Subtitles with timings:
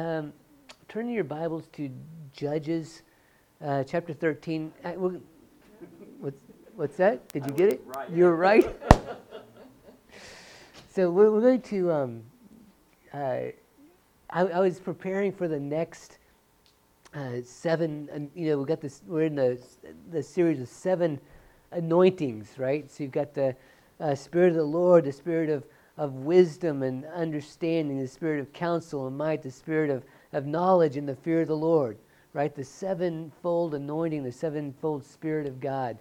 [0.00, 0.32] Um,
[0.88, 1.90] turn your Bibles to
[2.32, 3.02] Judges
[3.62, 4.72] uh, chapter 13.
[4.82, 6.42] Uh, what's,
[6.74, 7.28] what's that?
[7.28, 7.82] Did you get it?
[7.84, 8.10] Right.
[8.10, 8.64] You're right.
[10.94, 11.92] so we're, we're, going to.
[11.92, 12.22] Um,
[13.12, 13.52] uh, I,
[14.30, 16.16] I, was preparing for the next
[17.12, 18.08] uh, seven.
[18.10, 19.02] And, you know, we got this.
[19.06, 19.62] We're in the
[20.10, 21.20] the series of seven
[21.72, 22.90] anointings, right?
[22.90, 23.54] So you've got the
[24.00, 25.62] uh, Spirit of the Lord, the Spirit of
[26.00, 30.96] of wisdom and understanding, the spirit of counsel and might, the spirit of, of knowledge
[30.96, 31.98] and the fear of the Lord,
[32.32, 32.54] right?
[32.54, 35.98] The sevenfold anointing, the sevenfold spirit of God.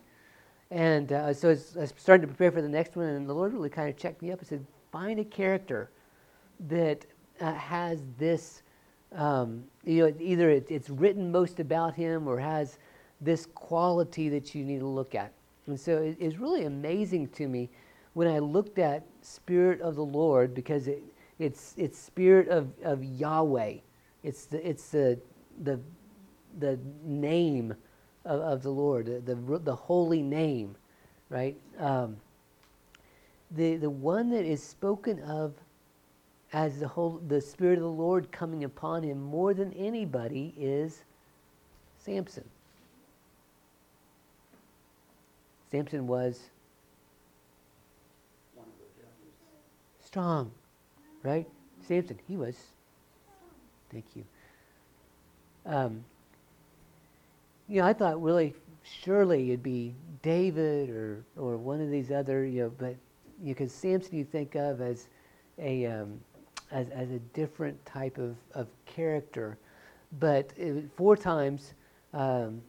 [0.72, 3.52] And uh, so I was, starting to prepare for the next one, and the Lord
[3.52, 5.90] really kind of checked me up and said, find a character
[6.70, 7.06] that
[7.42, 8.64] uh, has this,
[9.14, 12.78] um, you know, either it, it's written most about him or has
[13.20, 15.34] this quality that you need to look at.
[15.68, 17.70] And so it, it's really amazing to me
[18.14, 21.04] when I looked at Spirit of the Lord, because it,
[21.38, 23.76] it's, it's Spirit of, of Yahweh,
[24.24, 25.20] it's the, it's the,
[25.64, 25.80] the,
[26.60, 27.74] the name
[28.26, 30.76] of, of the Lord, the, the, the holy name,
[31.30, 31.58] right?
[31.78, 32.18] Um,
[33.52, 35.54] the, the one that is spoken of
[36.54, 41.04] as the, whole, the Spirit of the Lord coming upon him more than anybody is
[42.00, 42.44] Samson.
[45.72, 46.50] Samson was
[50.10, 50.52] strong,
[51.22, 51.48] right?
[51.88, 52.56] Samson, he was.
[53.92, 54.24] Thank you.
[55.68, 56.04] Um,
[57.68, 59.94] you know, I thought really, surely it'd be
[60.24, 62.96] David or or one of these other, you know, but
[63.46, 65.10] because Samson you think of as
[65.60, 66.20] a um,
[66.72, 69.60] as as a different type of of character,
[70.20, 71.74] but it, four times.
[72.16, 72.64] Um,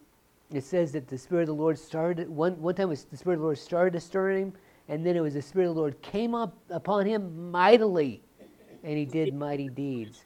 [0.53, 3.35] it says that the Spirit of the Lord started, one, one time was the Spirit
[3.35, 4.53] of the Lord started to stir him,
[4.91, 8.23] and then it was the Spirit of the Lord came up upon him mightily,
[8.83, 10.25] and he did mighty deeds.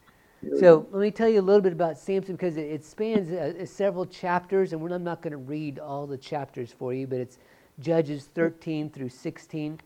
[0.59, 3.61] So let me tell you a little bit about Samson because it, it spans uh,
[3.61, 7.19] uh several chapters, and I'm not going to read all the chapters for you, but
[7.19, 7.37] it's
[7.79, 9.79] Judges 13 through 16.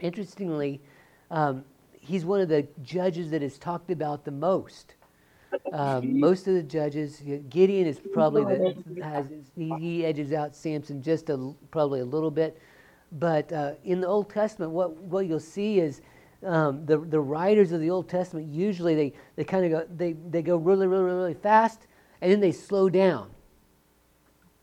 [0.00, 0.80] Interestingly,
[1.30, 4.94] um, he's one of the judges that is talked about the most.
[5.72, 9.26] Um, most of the judges, Gideon is probably the has
[9.56, 12.60] he, he edges out Samson just a, probably a little bit,
[13.12, 16.02] but uh, in the Old Testament, what, what you'll see is
[16.44, 20.12] um, the, the writers of the Old Testament usually they, they kind of go they,
[20.12, 21.86] they go really really really fast
[22.20, 23.30] and then they slow down.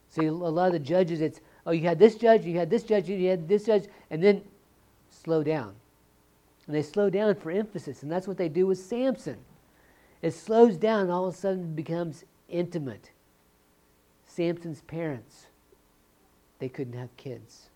[0.10, 2.84] So a lot of the judges, it's oh you had this judge, you had this
[2.84, 4.42] judge, you had this judge, and then
[5.10, 5.74] slow down.
[6.68, 9.38] And they slow down for emphasis, and that's what they do with Samson.
[10.22, 13.12] It slows down, and all of a sudden becomes intimate.
[14.26, 15.48] Samson's parents,
[16.60, 17.70] they couldn't have kids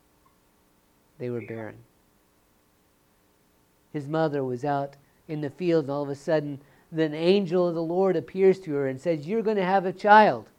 [1.19, 1.75] they were barren.
[3.93, 4.95] His mother was out
[5.27, 6.59] in the field, and all of a sudden,
[6.91, 9.93] the angel of the Lord appears to her and says, You're going to have a
[9.93, 10.49] child.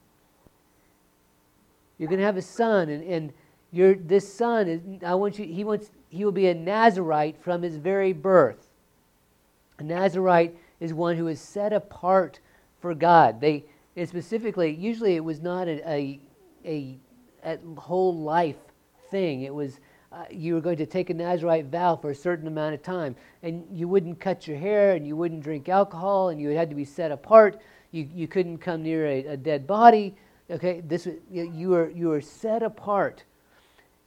[1.98, 3.32] You're going to have a son, and, and
[3.72, 7.62] you this son is I want you he wants he will be a Nazarite from
[7.62, 8.68] his very birth.
[9.78, 12.40] A Nazarite is one who is set apart
[12.80, 13.40] for God.
[13.40, 13.64] They
[14.06, 16.20] specifically usually it was not a, a,
[16.64, 16.98] a,
[17.44, 18.56] a whole life
[19.10, 19.42] thing.
[19.42, 19.78] It was
[20.12, 23.14] uh, you were going to take a Nazarite vow for a certain amount of time.
[23.42, 26.76] And you wouldn't cut your hair and you wouldn't drink alcohol and you had to
[26.76, 27.60] be set apart.
[27.92, 30.16] You, you couldn't come near a, a dead body.
[30.50, 33.22] Okay, this, you, were, you were set apart.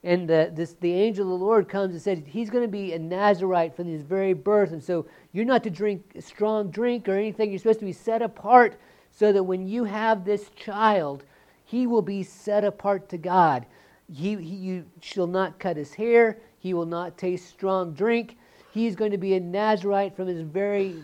[0.04, 2.92] And uh, this, the angel of the Lord comes and says he's going to be
[2.92, 4.74] a Nazarite from his very birth.
[4.74, 7.50] And so you're not to drink strong drink or anything.
[7.50, 8.76] You're supposed to be set apart
[9.12, 11.24] so that when you have this child,
[11.64, 13.66] he will be set apart to God.
[14.14, 16.38] He, he, you shall not cut his hair.
[16.60, 18.38] He will not taste strong drink.
[18.72, 21.04] He is going to be a Nazarite from his very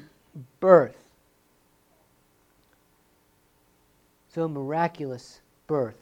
[0.59, 0.97] birth.
[4.29, 5.97] So, miraculous birth.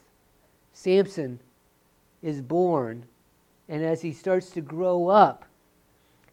[0.74, 1.40] Samson
[2.22, 3.06] is born,
[3.70, 5.46] and as he starts to grow up,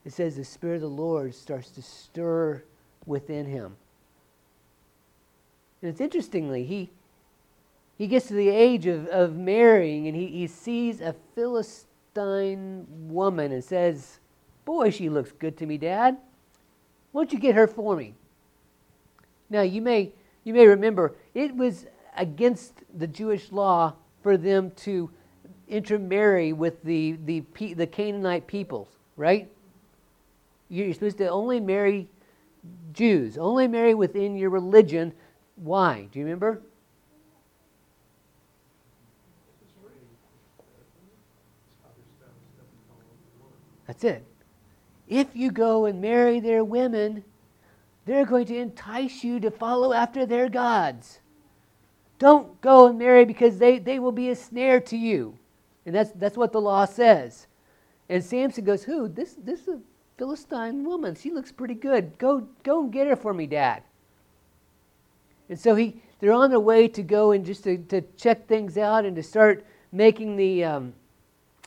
[0.05, 2.63] it says the Spirit of the Lord starts to stir
[3.07, 3.77] within him.
[5.81, 6.91] And it's interestingly, he,
[7.97, 13.53] he gets to the age of, of marrying and he, he sees a Philistine woman
[13.53, 14.19] and says,
[14.65, 16.17] Boy, she looks good to me, Dad.
[17.13, 18.15] Why don't you get her for me?
[19.51, 20.13] Now, you may,
[20.43, 21.87] you may remember it was
[22.17, 25.11] against the Jewish law for them to
[25.69, 27.45] intermarry with the, the,
[27.75, 29.51] the Canaanite peoples, right?
[30.69, 32.09] You're supposed to only marry
[32.93, 35.13] Jews, only marry within your religion.
[35.57, 36.09] Why?
[36.11, 36.63] Do you remember?
[43.87, 44.25] That's it.
[45.09, 47.25] If you go and marry their women,
[48.07, 51.21] they're going to entice you to follow after their gods.
[52.19, 55.39] Don't go and marry because they, they will be a snare to you.
[55.85, 57.47] And that's, that's what the law says.
[58.09, 59.09] And Samson goes, Who?
[59.09, 59.81] This, this is a
[60.17, 61.15] Philistine woman.
[61.15, 62.17] She looks pretty good.
[62.19, 63.83] Go, go and get her for me, Dad.
[65.49, 68.79] And so he, they're on their way to go and just to, to check things
[68.79, 70.95] out and to start making the, um,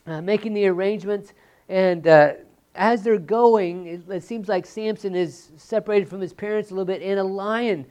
[0.06, 1.32] uh, making the arrangements.
[1.68, 2.32] And uh,
[2.74, 6.86] as they're going, it, it, seems like Samson is separated from his parents a little
[6.86, 7.84] bit, and a lion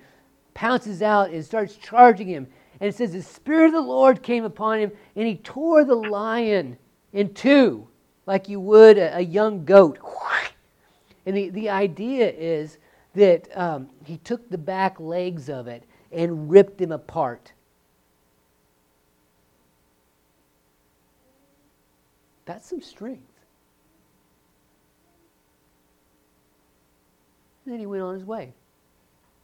[0.53, 2.47] pounces out and starts charging him.
[2.79, 5.95] And it says, The Spirit of the Lord came upon him, and he tore the
[5.95, 6.77] lion
[7.13, 7.87] in two,
[8.25, 9.99] like you would a, a young goat.
[11.25, 12.77] And the, the idea is
[13.13, 17.51] that um, he took the back legs of it and ripped him apart.
[22.45, 23.36] That's some strength.
[27.67, 28.53] And then he went on his way.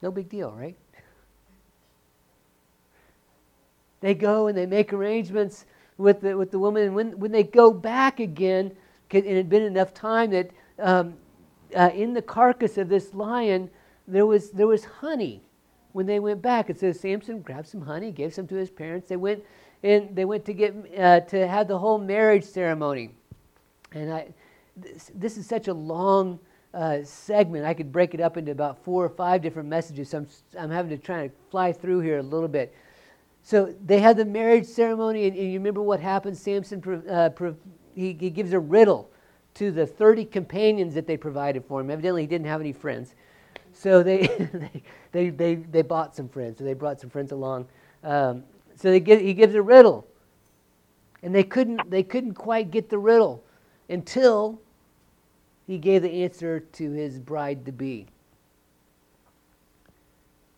[0.00, 0.74] No big deal, right?
[4.00, 5.66] They go and they make arrangements
[5.98, 6.84] with the, with the woman.
[6.84, 8.72] And when, when they go back again,
[9.10, 11.12] it had been enough time that um,
[11.76, 13.68] uh, in the carcass of this lion,
[14.08, 15.42] there was, there was honey.
[15.92, 19.06] When they went back, it says Samson grabbed some honey, gave some to his parents.
[19.06, 19.44] They went
[19.82, 23.10] and they went to get uh, to have the whole marriage ceremony.
[23.92, 24.28] And I,
[24.74, 26.40] this, this is such a long
[26.74, 27.64] uh, segment.
[27.64, 30.10] I could break it up into about four or five different messages.
[30.10, 30.28] So I'm,
[30.58, 32.74] I'm having to try to fly through here a little bit.
[33.42, 36.36] So they had the marriage ceremony, and, and you remember what happened?
[36.36, 37.30] Samson, uh,
[37.94, 39.10] he, he gives a riddle
[39.54, 41.90] to the 30 companions that they provided for him.
[41.90, 43.14] Evidently, he didn't have any friends.
[43.72, 44.82] So they, they,
[45.12, 46.58] they, they, they, bought some friends.
[46.58, 47.66] So they brought some friends along.
[48.02, 48.44] Um,
[48.76, 50.06] so they give, he gives a riddle.
[51.22, 53.44] And they couldn't, they couldn't quite get the riddle
[53.88, 54.60] until
[55.66, 58.06] he gave the answer to his bride to be.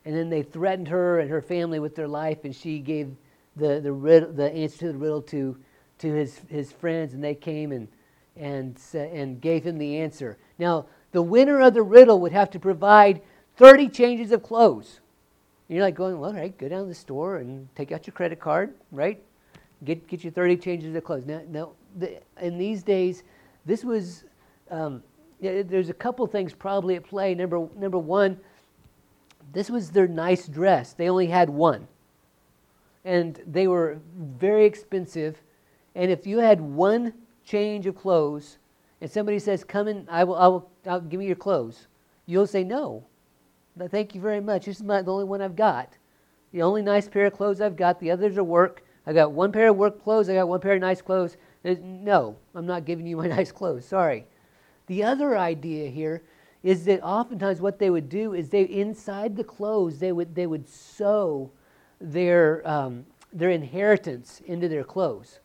[0.04, 3.14] And then they threatened her and her family with their life, and she gave
[3.56, 5.56] the, the, riddle, the answer to the riddle to,
[5.98, 7.88] to his, his friends, and they came and,
[8.36, 10.36] and, and gave him the answer.
[10.58, 13.22] Now, the winner of the riddle would have to provide
[13.56, 15.00] 30 changes of clothes.
[15.68, 18.06] And you're like going, well, all right, go down to the store and take out
[18.06, 19.20] your credit card, right?
[19.84, 21.26] Get, get you 30 changes of clothes.
[21.26, 23.24] Now, now the, in these days,
[23.64, 24.24] this was
[24.70, 25.02] um,
[25.40, 27.34] there's a couple things probably at play.
[27.34, 28.38] Number, number one,
[29.52, 30.92] this was their nice dress.
[30.92, 31.86] They only had one.
[33.04, 35.40] And they were very expensive.
[35.94, 37.12] And if you had one
[37.44, 38.58] change of clothes,
[39.00, 41.86] and somebody says, Come in, I will, I will I'll, give me your clothes,
[42.26, 43.04] you'll say, No.
[43.76, 44.66] no thank you very much.
[44.66, 45.96] This is my, the only one I've got.
[46.52, 48.00] The only nice pair of clothes I've got.
[48.00, 48.82] The others are work.
[49.06, 50.28] I got one pair of work clothes.
[50.28, 51.36] I got one pair of nice clothes.
[51.64, 53.84] No, I'm not giving you my nice clothes.
[53.84, 54.26] Sorry.
[54.86, 56.22] The other idea here
[56.62, 60.46] is that oftentimes what they would do is they inside the clothes they would they
[60.46, 61.50] would sew
[62.00, 65.40] their um, their inheritance into their clothes.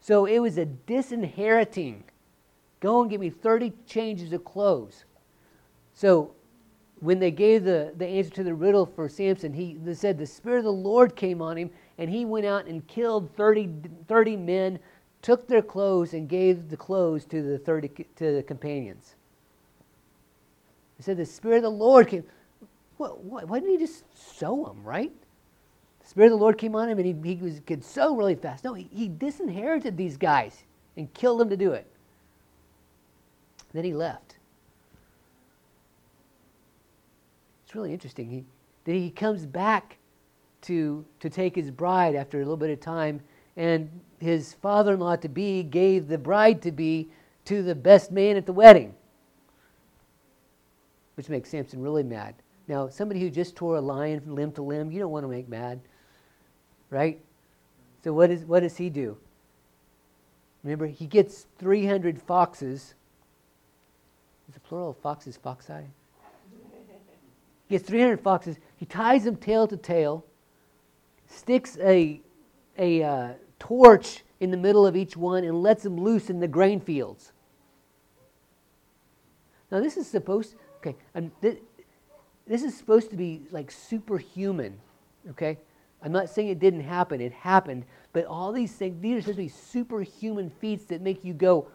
[0.00, 2.04] So it was a disinheriting.
[2.80, 5.04] Go and give me 30 changes of clothes.
[5.94, 6.34] So
[7.00, 10.58] when they gave the, the answer to the riddle for Samson, he said the Spirit
[10.58, 13.70] of the Lord came on him, and he went out and killed 30,
[14.08, 14.78] 30 men
[15.22, 19.14] took their clothes and gave the clothes to the 30 to the companions.
[20.96, 22.24] He said, The Spirit of the Lord came.
[22.98, 25.12] Why didn't he just sew them, right?
[26.00, 28.34] The Spirit of the Lord came on him and he, he was, could sew really
[28.34, 28.64] fast.
[28.64, 30.64] No, he, he disinherited these guys
[30.96, 31.86] and killed them to do it.
[33.72, 34.36] Then he left.
[37.64, 38.28] It's really interesting.
[38.28, 38.44] He,
[38.84, 39.96] then he comes back
[40.62, 43.20] to, to take his bride after a little bit of time
[43.56, 43.88] and
[44.22, 47.08] his father in law to be gave the bride to be
[47.44, 48.94] to the best man at the wedding,
[51.16, 52.36] which makes Samson really mad.
[52.68, 55.28] Now, somebody who just tore a lion from limb to limb, you don't want to
[55.28, 55.80] make mad,
[56.88, 57.20] right?
[58.04, 59.16] So, what, is, what does he do?
[60.62, 62.94] Remember, he gets 300 foxes.
[64.48, 65.84] Is the plural of foxes foxi?
[67.66, 68.58] He gets 300 foxes.
[68.76, 70.24] He ties them tail to tail,
[71.26, 72.20] sticks a,
[72.78, 76.48] a uh, torch in the middle of each one and lets them loose in the
[76.48, 77.30] grain fields.
[79.70, 80.96] Now, this is supposed, okay,
[81.40, 81.62] th-
[82.44, 84.80] this is supposed to be like superhuman,
[85.30, 85.58] okay?
[86.02, 89.38] I'm not saying it didn't happen, it happened, but all these things, these are supposed
[89.38, 91.68] to be superhuman feats that make you go,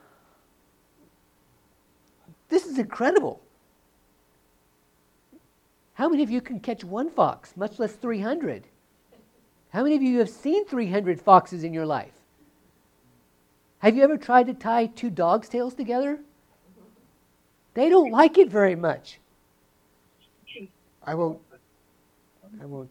[2.50, 3.42] this is incredible.
[5.94, 8.66] How many of you can catch one fox, much less 300?
[9.78, 12.14] How many of you have seen 300 foxes in your life?
[13.78, 16.20] Have you ever tried to tie two dogs' tails together?
[17.76, 19.20] They don't like it very much.
[21.04, 21.38] I won't.
[22.60, 22.90] I won't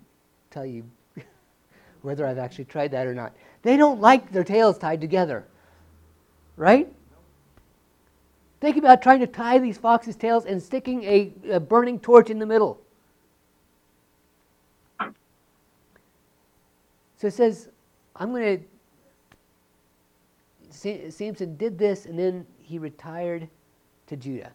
[0.53, 0.85] tell you
[2.03, 3.35] whether I've actually tried that or not.
[3.63, 5.45] They don't like their tails tied together,
[6.55, 6.87] right?
[8.61, 12.39] Think about trying to tie these foxes' tails and sticking a, a burning torch in
[12.39, 12.81] the middle.
[17.17, 17.69] So it says,
[18.15, 18.65] I'm going to.
[21.11, 23.49] Samson did this and then he retired
[24.09, 24.53] to Judah.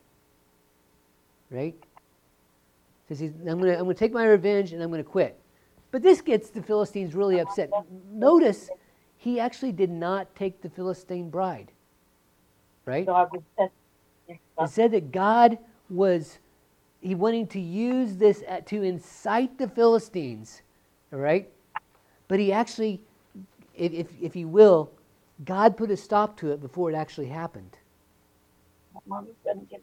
[1.50, 1.76] Right?
[3.08, 5.10] Says he's, I'm going to I'm going to take my revenge and I'm going to
[5.10, 5.40] quit.
[5.90, 7.72] But this gets the Philistines really upset.
[8.12, 8.70] Notice
[9.18, 11.72] he actually did not take the Philistine bride.
[12.86, 13.08] Right?
[14.28, 15.58] It said that God
[15.90, 16.40] was
[17.02, 20.62] he wanting to use this to incite the Philistines.
[21.12, 21.50] All right?
[22.32, 23.02] But he actually,
[23.76, 24.90] if, if, if you will,
[25.44, 27.76] God put a stop to it before it actually happened.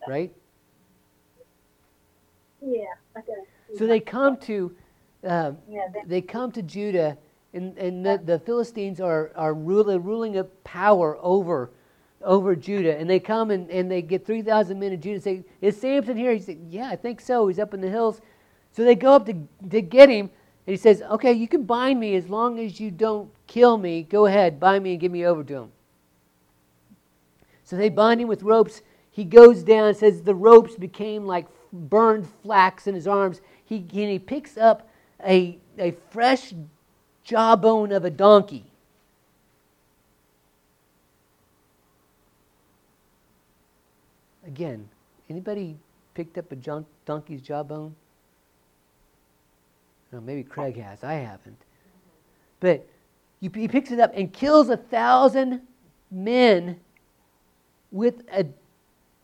[0.09, 0.33] Right?
[2.62, 2.85] Yeah.
[3.76, 4.75] So they come to,
[5.23, 5.52] uh,
[6.07, 7.19] they come to Judah,
[7.52, 11.71] and, and the, the Philistines are, are ruling, ruling a power over,
[12.25, 12.97] over Judah.
[12.97, 16.17] And they come and, and they get 3,000 men in Judah and say, Is Samson
[16.17, 16.33] here?
[16.33, 17.47] He said, Yeah, I think so.
[17.47, 18.23] He's up in the hills.
[18.73, 19.35] So they go up to,
[19.69, 20.31] to get him,
[20.69, 24.03] and he says, Okay, you can bind me as long as you don't kill me.
[24.03, 25.73] Go ahead, bind me and give me over to him.
[27.65, 28.83] So they bind him with ropes.
[29.11, 33.41] He goes down, says the ropes became like burned flax in his arms.
[33.65, 34.87] He, and he picks up
[35.27, 36.53] a, a fresh
[37.25, 38.67] jawbone of a donkey.
[44.47, 44.87] Again,
[45.31, 45.79] anybody
[46.13, 47.95] picked up a donkey's jawbone?
[50.12, 51.05] Well, maybe Craig has.
[51.05, 51.61] I haven't.
[52.61, 52.87] But
[53.41, 55.62] he picks it up and kills a thousand
[56.11, 56.81] men
[57.93, 58.47] with a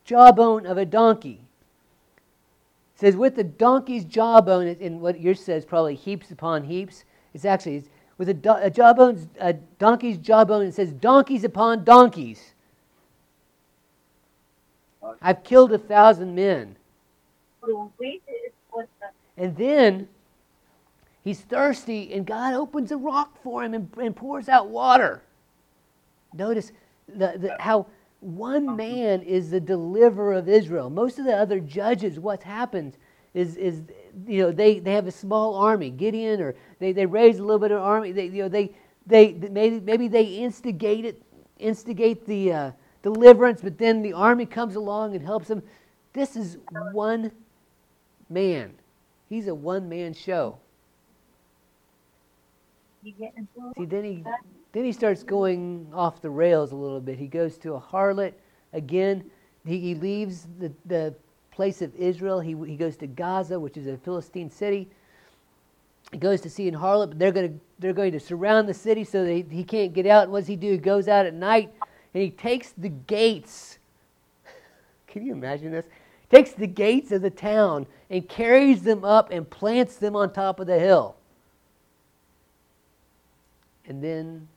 [0.05, 1.41] jawbone of a donkey.
[2.95, 7.03] It says with the donkey's jawbone, and what yours says probably heaps upon heaps.
[7.33, 10.67] It's actually it's with a, a jawbone, a donkey's jawbone.
[10.67, 12.53] It says donkeys upon donkeys.
[15.21, 16.77] I've killed a thousand men.
[19.37, 20.07] And then
[21.25, 25.23] He's thirsty, and God opens a rock for him and, and pours out water.
[26.33, 26.71] Notice
[27.07, 27.87] the, the, how
[28.19, 30.91] one man is the deliverer of Israel.
[30.91, 32.95] Most of the other judges, what's happened
[33.33, 33.81] is, is
[34.27, 37.59] you know, they, they have a small army, Gideon, or they, they raise a little
[37.59, 38.11] bit of army.
[38.11, 38.71] They, you know, they,
[39.07, 41.19] they, maybe, maybe they instigate it,
[41.57, 45.63] instigate the uh, deliverance, but then the army comes along and helps them.
[46.13, 46.59] This is
[46.91, 47.31] one
[48.29, 48.75] man.
[49.27, 50.59] He's a one man show.
[53.05, 54.23] See, then he
[54.71, 57.19] then he starts going off the rails a little bit.
[57.19, 58.33] He goes to a harlot
[58.73, 59.23] again.
[59.63, 61.13] He, he leaves the, the
[61.51, 62.39] place of Israel.
[62.39, 64.89] He, he goes to Gaza, which is a Philistine city.
[66.11, 68.73] He goes to see in harlot, but they're going to they're going to surround the
[68.73, 70.23] city so that he, he can't get out.
[70.23, 70.71] And what does he do?
[70.71, 71.71] He goes out at night
[72.15, 73.77] and he takes the gates.
[75.07, 75.85] Can you imagine this?
[76.31, 80.59] Takes the gates of the town and carries them up and plants them on top
[80.59, 81.17] of the hill.
[83.87, 84.47] And then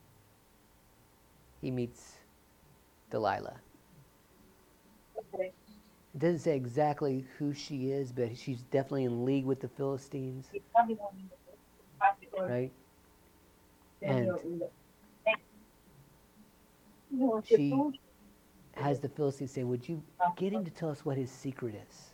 [1.61, 2.13] he meets
[3.11, 3.59] Delilah.
[5.33, 5.51] Okay.
[6.15, 10.47] It doesn't say exactly who she is, but she's definitely in league with the Philistines.
[12.39, 12.71] Right?
[14.01, 14.63] And
[17.45, 17.73] she
[18.73, 20.01] has the Philistines say, Would you
[20.35, 22.05] get him to tell us what his secret is?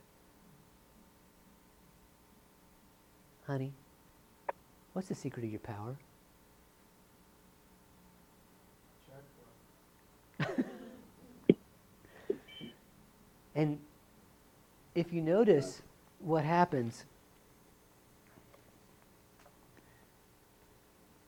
[3.47, 3.71] Honey,
[4.93, 5.95] what's the secret of your power?
[13.55, 13.79] and
[14.93, 15.81] if you notice
[16.19, 17.05] what happens,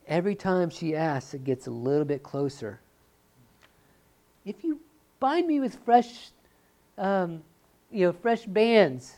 [0.08, 2.80] every time she asks, it gets a little bit closer.
[4.44, 4.80] If you
[5.20, 6.30] bind me with fresh,
[6.96, 7.42] um,
[7.90, 9.16] you know, fresh bands,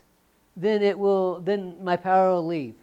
[0.57, 2.75] then it will, then my power will leave.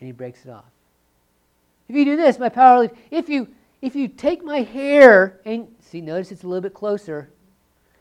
[0.00, 0.64] And he breaks it off.
[1.88, 2.98] If you do this, my power will leave.
[3.10, 3.48] If you
[3.84, 7.28] if you take my hair and see, notice it's a little bit closer.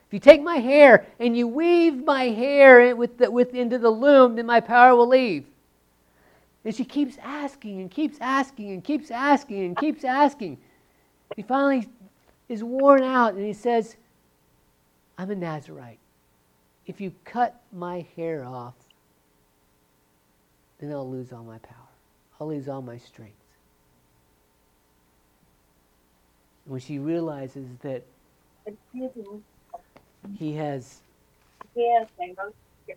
[0.07, 3.89] If you take my hair and you weave my hair with the, with, into the
[3.89, 5.43] loom, then my power will leave.
[6.63, 10.57] And she keeps asking and keeps asking and keeps asking and keeps asking.
[11.35, 11.89] He finally
[12.47, 13.97] is worn out and he says,
[15.17, 15.99] I'm a Nazarite.
[16.87, 18.75] If you cut my hair off,
[20.79, 21.75] then I'll lose all my power.
[22.39, 23.42] I'll lose all my strength.
[26.65, 28.03] When she realizes that
[30.38, 31.01] he has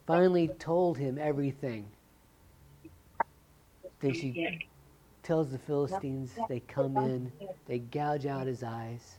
[0.07, 1.87] finally told him everything,
[4.01, 4.61] then she
[5.23, 7.33] tells the Philistines they come in,
[7.67, 9.17] they gouge out his eyes.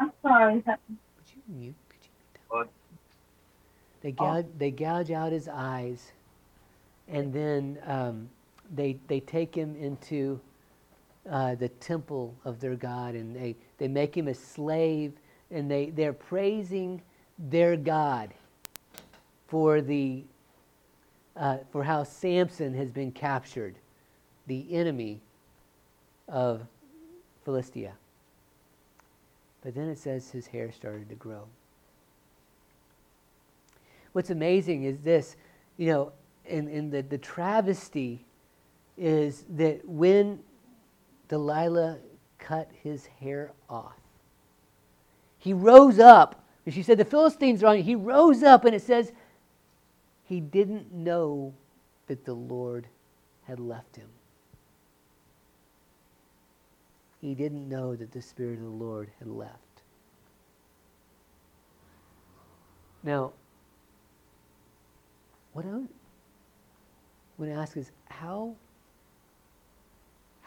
[0.00, 0.62] I'm sorry.
[1.58, 1.74] You?
[4.00, 6.12] They gouge, they gouge out his eyes,
[7.08, 8.28] and then um,
[8.74, 10.40] they they take him into
[11.30, 15.12] uh, the temple of their God, and they, they make him a slave,
[15.50, 17.02] and they they're praising
[17.38, 18.32] their God
[19.46, 20.24] for the
[21.36, 23.76] uh, for how Samson has been captured,
[24.46, 25.20] the enemy
[26.28, 26.62] of
[27.44, 27.92] Philistia.
[29.62, 31.44] But then it says his hair started to grow.
[34.12, 35.36] What's amazing is this,
[35.76, 36.12] you know,
[36.48, 38.24] and, in the, the travesty
[38.96, 40.40] is that when
[41.28, 41.98] Delilah
[42.38, 43.98] cut his hair off,
[45.38, 46.44] he rose up.
[46.68, 47.82] She said, The Philistines are on you.
[47.82, 49.12] He rose up, and it says,
[50.28, 51.54] he didn't know
[52.06, 52.86] that the Lord
[53.44, 54.08] had left him.
[57.22, 59.54] He didn't know that the Spirit of the Lord had left.
[63.02, 63.32] Now,
[65.54, 65.70] what I
[67.38, 68.54] to ask is how,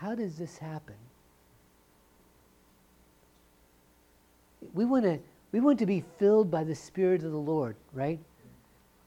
[0.02, 0.96] how does this happen?
[4.74, 5.20] We want to
[5.52, 8.18] we want to be filled by the Spirit of the Lord, right?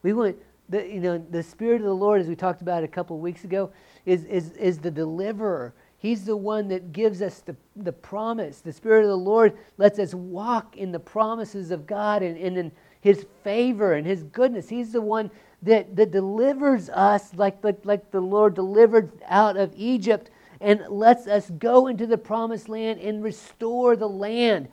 [0.03, 0.37] We want
[0.69, 3.23] the you know the Spirit of the Lord, as we talked about a couple of
[3.23, 3.71] weeks ago,
[4.07, 5.75] is is is the deliverer.
[5.99, 8.61] He's the one that gives us the, the promise.
[8.61, 12.59] The Spirit of the Lord lets us walk in the promises of God and, and
[12.59, 14.69] in His favor and His goodness.
[14.69, 15.31] He's the one
[15.63, 20.29] that, that delivers us like the, like the Lord delivered out of Egypt
[20.65, 24.69] and lets us go into the promised land and restore the land.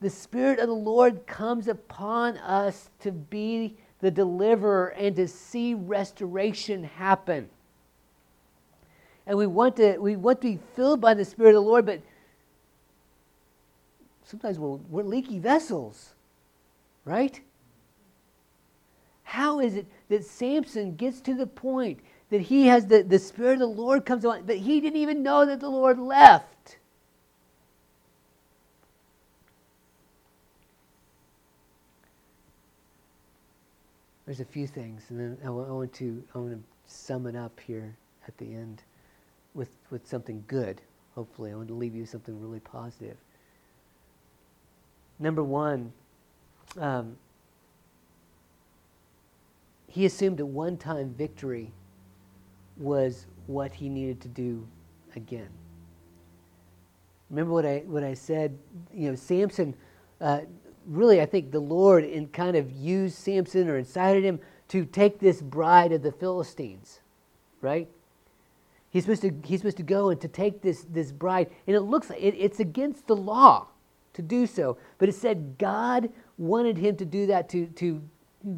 [0.00, 5.74] The Spirit of the Lord comes upon us to be the deliverer and to see
[5.74, 7.48] restoration happen
[9.30, 11.86] and we want to we want to be filled by the Spirit of the Lord,
[11.86, 12.00] but
[14.24, 16.14] sometimes we're, we're leaky vessels,
[17.04, 17.40] right?
[19.22, 23.54] How is it that Samson gets to the point that he has the, the Spirit
[23.54, 26.78] of the Lord comes on, but he didn't even know that the Lord left?
[34.26, 37.58] There's a few things, and then I want to I want to sum it up
[37.58, 37.96] here
[38.28, 38.82] at the end
[39.54, 40.80] with, with something good,
[41.16, 41.50] hopefully.
[41.50, 43.16] I want to leave you something really positive.
[45.18, 45.92] Number one,
[46.78, 47.16] um,
[49.88, 51.72] he assumed at one time victory
[52.80, 54.66] was what he needed to do
[55.14, 55.48] again.
[57.28, 58.58] Remember what I, what I said?
[58.92, 59.74] You know, Samson,
[60.20, 60.40] uh,
[60.86, 65.20] really, I think the Lord in kind of used Samson or incited him to take
[65.20, 67.00] this bride of the Philistines,
[67.60, 67.88] right?
[68.90, 71.50] He's supposed to, he's supposed to go and to take this, this bride.
[71.66, 73.68] And it looks like it, it's against the law
[74.14, 74.78] to do so.
[74.98, 78.02] But it said God wanted him to do that, to, to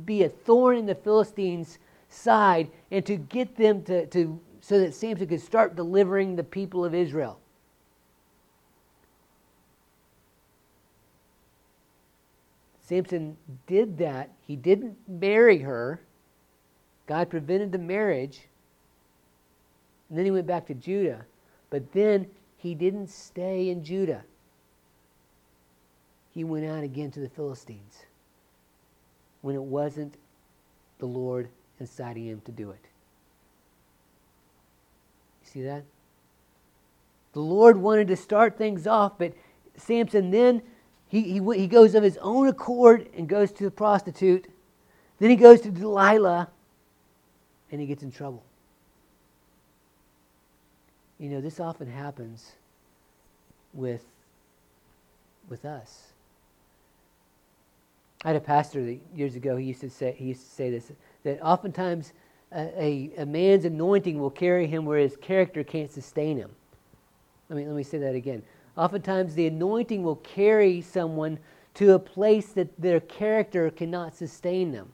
[0.04, 1.78] be a thorn in the Philistines'
[2.12, 6.84] side and to get them to, to so that Samson could start delivering the people
[6.84, 7.40] of Israel.
[12.80, 14.30] Samson did that.
[14.46, 16.00] He didn't marry her.
[17.06, 18.42] God prevented the marriage.
[20.08, 21.24] And then he went back to Judah.
[21.70, 22.26] But then
[22.58, 24.24] he didn't stay in Judah.
[26.32, 28.04] He went out again to the Philistines
[29.40, 30.14] when it wasn't
[30.98, 31.48] the Lord
[31.82, 32.80] inciting him to do it.
[35.44, 35.84] You see that?
[37.32, 39.32] The Lord wanted to start things off, but
[39.76, 40.62] Samson then
[41.08, 44.46] he, he, he goes of his own accord and goes to the prostitute.
[45.18, 46.48] Then he goes to Delilah
[47.70, 48.44] and he gets in trouble.
[51.18, 52.52] You know, this often happens
[53.72, 54.04] with,
[55.48, 56.12] with us.
[58.24, 60.92] I had a pastor years ago, he used to say, he used to say this,
[61.24, 62.12] that oftentimes
[62.52, 66.50] a, a, a man's anointing will carry him where his character can't sustain him.
[67.48, 68.42] Let me, let me say that again.
[68.76, 71.38] Oftentimes the anointing will carry someone
[71.74, 74.92] to a place that their character cannot sustain them.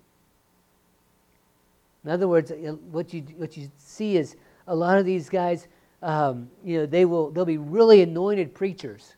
[2.04, 2.52] In other words,
[2.90, 4.36] what you, what you see is
[4.66, 5.68] a lot of these guys
[6.02, 9.14] um, you know, they will they'll be really anointed preachers,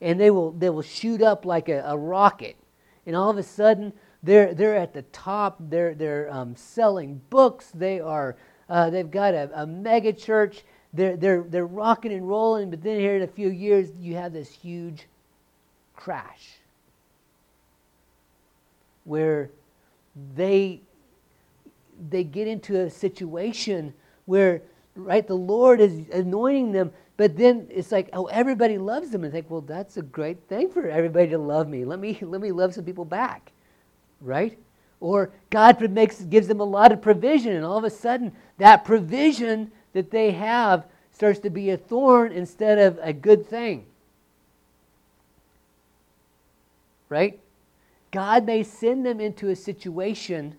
[0.00, 2.56] and they will they will shoot up like a, a rocket,
[3.06, 5.58] and all of a sudden they're they're at the top.
[5.60, 7.70] They're they're um, selling books.
[7.74, 8.36] They are
[8.68, 10.64] uh, they've got a, a mega church.
[10.92, 12.70] They're they're they're rocking and rolling.
[12.70, 15.06] But then here in a few years, you have this huge
[15.96, 16.58] crash.
[19.04, 19.50] where
[20.36, 20.80] they
[22.10, 23.94] they get into a situation
[24.26, 24.62] where
[24.96, 29.24] right the Lord is anointing them, but then it's like, oh, everybody loves them.
[29.24, 31.84] And think, well, that's a great thing for everybody to love me.
[31.84, 33.52] Let me let me love some people back.
[34.22, 34.58] Right?
[35.00, 38.84] Or God makes gives them a lot of provision, and all of a sudden that
[38.84, 43.84] provision that they have starts to be a thorn instead of a good thing.
[47.08, 47.38] Right?
[48.10, 50.54] God may send them into a situation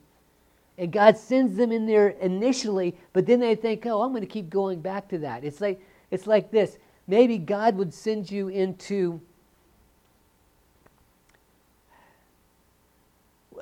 [0.78, 4.28] and God sends them in there initially, but then they think, "Oh, I'm going to
[4.28, 6.78] keep going back to that." It's like it's like this.
[7.08, 9.22] Maybe God would send you into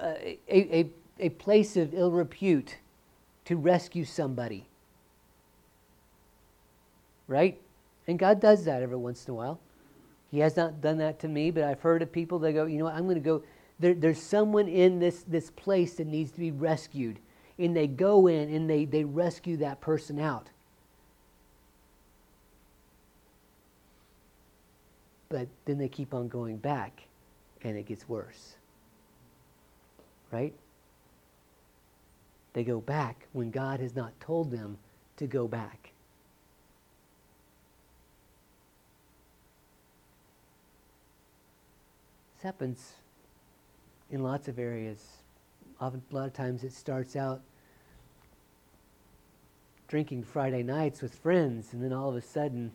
[0.02, 2.78] a, a, a place of ill repute
[3.46, 4.66] to rescue somebody.
[7.28, 7.60] Right?
[8.08, 9.60] And God does that every once in a while.
[10.32, 12.78] He has not done that to me, but I've heard of people that go, you
[12.78, 13.44] know what, I'm going to go
[13.82, 17.18] there, there's someone in this, this place that needs to be rescued.
[17.58, 20.48] And they go in and they, they rescue that person out.
[25.30, 27.04] But then they keep on going back
[27.64, 28.56] and it gets worse.
[30.32, 30.54] Right?
[32.54, 34.78] They go back when God has not told them
[35.18, 35.92] to go back.
[42.36, 42.94] This happens
[44.10, 45.06] in lots of areas.
[45.80, 47.42] Often, a lot of times it starts out
[49.88, 52.72] drinking Friday nights with friends, and then all of a sudden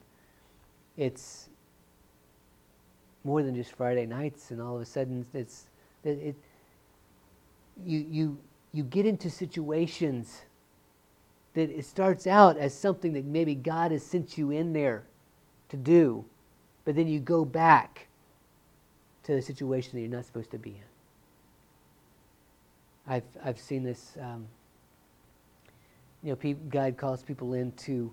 [0.96, 1.48] it's
[3.24, 5.64] more than just Friday nights, and all of a sudden it's
[6.04, 6.36] it, it
[7.84, 8.38] you you
[8.72, 10.42] you get into situations
[11.54, 15.04] that it starts out as something that maybe God has sent you in there
[15.70, 16.24] to do,
[16.84, 18.08] but then you go back
[19.22, 20.76] to the situation that you're not supposed to be in.
[23.06, 24.16] I've, I've seen this.
[24.20, 24.46] Um,
[26.22, 28.12] you know, God calls people in to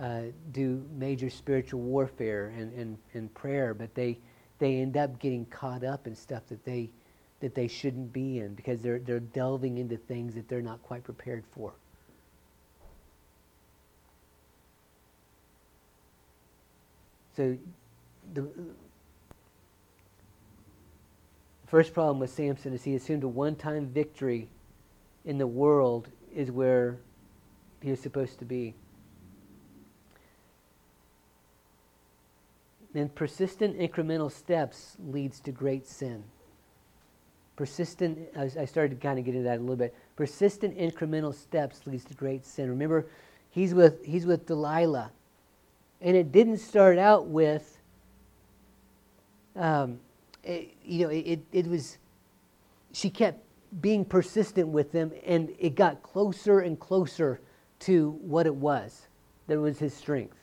[0.00, 0.20] uh,
[0.52, 4.18] do major spiritual warfare and, and, and prayer, but they,
[4.58, 6.90] they end up getting caught up in stuff that they,
[7.40, 11.04] that they shouldn't be in because they're, they're delving into things that they're not quite
[11.04, 11.72] prepared for.
[17.36, 17.56] So
[18.34, 18.48] the,
[21.68, 24.48] First problem with Samson is he assumed a one time victory
[25.26, 26.96] in the world is where
[27.82, 28.74] he was supposed to be.
[32.94, 36.24] And persistent incremental steps leads to great sin.
[37.58, 39.92] Persistent, I started to kind of get into that a little bit.
[40.14, 42.70] Persistent incremental steps leads to great sin.
[42.70, 43.06] Remember,
[43.50, 45.10] he's with, he's with Delilah.
[46.00, 47.78] And it didn't start out with
[49.56, 49.98] um,
[50.44, 51.98] it, you know, it, it was,
[52.92, 53.42] she kept
[53.80, 57.40] being persistent with him, and it got closer and closer
[57.80, 59.08] to what it was
[59.48, 60.36] that was his strength.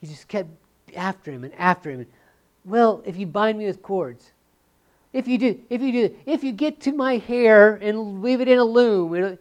[0.00, 0.50] He just kept
[0.96, 2.06] after him and after him.
[2.64, 4.30] Well, if you bind me with cords,
[5.12, 8.48] if you do, if you do, if you get to my hair and leave it
[8.48, 9.38] in a loom,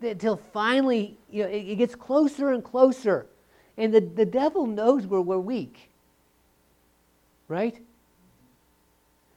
[0.00, 3.26] until finally, you know, it, it, gets closer and closer.
[3.76, 5.90] And the, the devil knows where we're weak
[7.52, 7.78] right?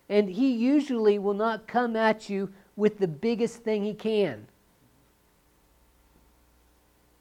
[0.08, 4.48] And he usually will not come at you with the biggest thing he can.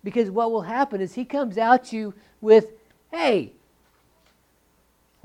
[0.04, 2.66] Because what will happen is he comes at you with,
[3.10, 3.52] hey,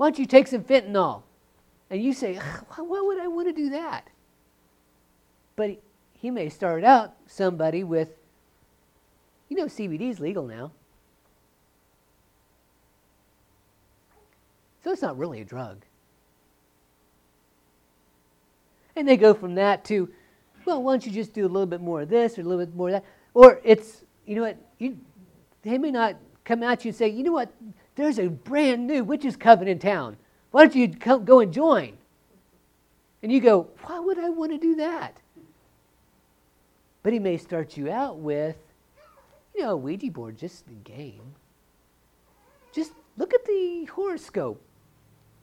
[0.00, 1.24] why don't you take some fentanyl?
[1.90, 2.36] And you say,
[2.78, 4.08] why would I want to do that?
[5.56, 5.76] But
[6.14, 8.08] he may start out somebody with,
[9.50, 10.72] you know, CBD is legal now.
[14.82, 15.84] So it's not really a drug.
[18.96, 20.08] And they go from that to,
[20.64, 22.64] well, why don't you just do a little bit more of this or a little
[22.64, 23.04] bit more of that?
[23.34, 24.96] Or it's, you know what, you,
[25.60, 27.52] they may not come at you and say, you know what,
[28.02, 30.16] there's a brand new witches coven in town.
[30.50, 31.96] Why don't you come, go and join?
[33.22, 35.18] And you go, why would I want to do that?
[37.02, 38.56] But he may start you out with,
[39.54, 41.34] you know, a Ouija board, just a game.
[42.72, 44.62] Just look at the horoscope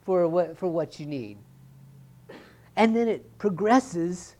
[0.04, 1.38] for what, for what you need.
[2.76, 4.36] And then it progresses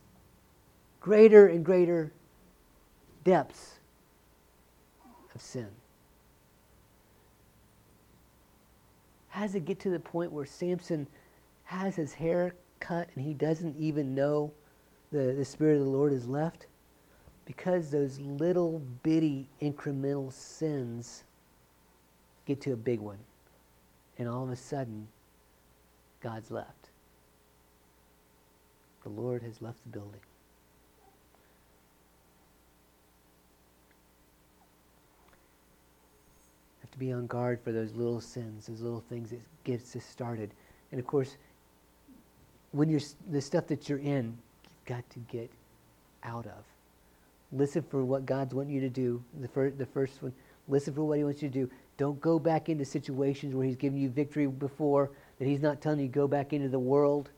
[1.01, 2.11] greater and greater
[3.23, 3.79] depths
[5.35, 5.67] of sin.
[9.39, 11.07] Does it get to the point where Samson
[11.63, 14.51] has his hair cut and he doesn't even know
[15.11, 16.67] the, the Spirit of the Lord is left?
[17.45, 21.23] Because those little bitty incremental sins
[22.45, 23.19] get to a big one.
[24.17, 25.07] And all of a sudden,
[26.21, 26.89] God's left.
[29.03, 30.19] the Lord has left the building.
[36.81, 40.05] Have to be on guard for those little sins, those little things that gets us
[40.05, 40.51] started.
[40.91, 41.37] And of course,
[42.71, 45.49] when you're the stuff that you're in, you've got to get
[46.23, 46.63] out of.
[47.51, 49.23] Listen for what God's wanting you to do.
[49.41, 50.33] The first, the first one,
[50.67, 51.69] listen for what He wants you to do.
[51.97, 56.01] Don't go back into situations where He's given you victory before that He's not telling
[56.01, 57.31] you to go back into the world,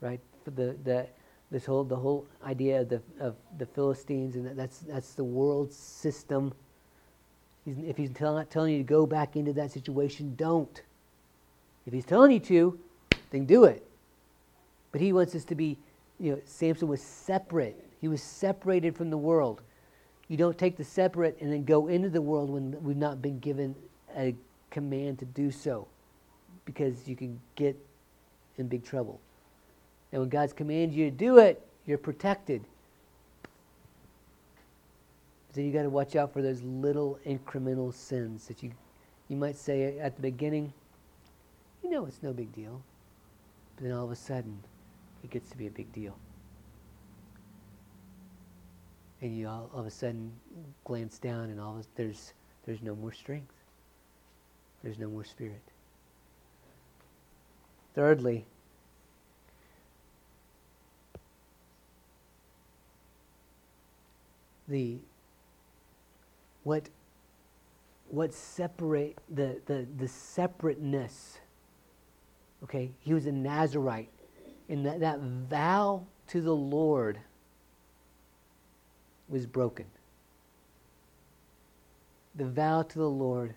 [0.00, 0.20] right?
[0.44, 1.06] For the the
[1.50, 5.24] this whole the whole idea of the of the Philistines and that, that's that's the
[5.24, 6.54] world system.
[7.66, 10.82] If He's not telling you to go back into that situation, don't.
[11.86, 12.78] If He's telling you to,
[13.30, 13.86] then do it.
[14.92, 15.78] But He wants us to be,
[16.18, 17.76] you know, Samson was separate.
[18.00, 19.60] He was separated from the world.
[20.28, 23.38] You don't take the separate and then go into the world when we've not been
[23.40, 23.74] given
[24.16, 24.34] a
[24.70, 25.86] command to do so
[26.64, 27.76] because you can get
[28.56, 29.20] in big trouble.
[30.12, 32.62] And when God's commanded you to do it, you're protected.
[35.52, 38.72] Then you got to watch out for those little incremental sins that you
[39.28, 40.72] you might say at the beginning,
[41.84, 42.82] you know it's no big deal.
[43.76, 44.58] But then all of a sudden,
[45.22, 46.18] it gets to be a big deal.
[49.22, 50.32] And you all, all of a sudden
[50.84, 52.32] glance down and all of there's
[52.66, 53.54] there's no more strength.
[54.82, 55.62] There's no more spirit.
[57.94, 58.46] Thirdly,
[64.66, 64.98] the
[66.70, 66.88] what
[68.10, 71.40] what separate the, the the separateness
[72.62, 72.92] okay?
[73.00, 74.10] He was a nazarite.
[74.68, 77.18] And that, that vow to the lord
[79.28, 79.86] was broken.
[82.36, 83.54] The vow to the lord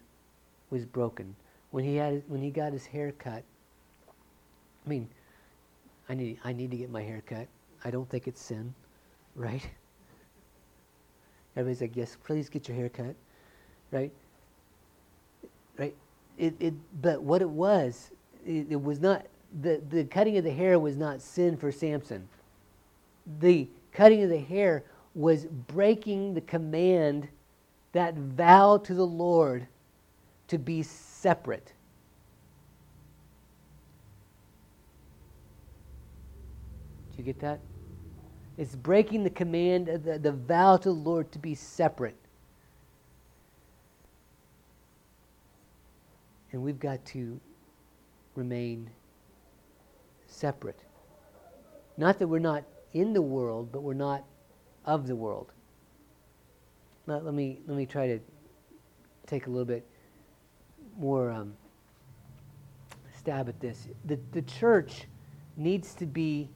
[0.71, 1.35] was broken.
[1.69, 3.43] When he had when he got his hair cut
[4.85, 5.07] i mean
[6.09, 7.47] i need i need to get my hair cut.
[7.85, 8.73] I don't think it's sin
[9.35, 9.69] right
[11.55, 13.15] Everybody's like, yes, please get your hair cut,
[13.91, 14.11] right?
[15.77, 15.95] Right?
[16.37, 18.11] It, it, but what it was,
[18.45, 19.25] it, it was not,
[19.61, 22.27] the, the cutting of the hair was not sin for Samson.
[23.39, 27.27] The cutting of the hair was breaking the command,
[27.91, 29.67] that vow to the Lord
[30.47, 31.73] to be separate.
[37.15, 37.59] Do you get that?
[38.57, 42.15] It's breaking the command, the, the vow to the Lord to be separate.
[46.51, 47.39] And we've got to
[48.35, 48.89] remain
[50.27, 50.79] separate.
[51.97, 52.63] Not that we're not
[52.93, 54.23] in the world, but we're not
[54.85, 55.51] of the world.
[57.07, 58.19] Let, let me, let me try to
[59.25, 59.85] take a little bit
[60.97, 61.53] more um,
[63.17, 63.87] stab at this.
[64.05, 65.05] The, the church
[65.57, 66.49] needs to be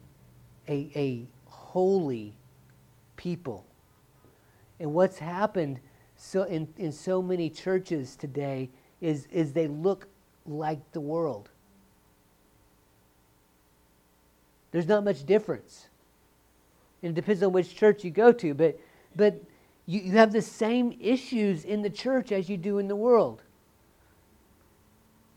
[0.68, 1.28] a, a
[1.78, 2.34] holy
[3.18, 3.64] people.
[4.80, 5.80] And what's happened
[6.16, 10.08] so in, in so many churches today is, is they look
[10.48, 11.52] like the world.
[14.72, 15.86] There's not much difference.
[17.04, 18.80] And it depends on which church you go to, but,
[19.16, 19.40] but
[19.86, 23.44] you, you have the same issues in the church as you do in the world.